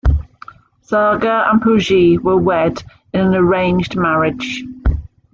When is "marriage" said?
3.95-4.63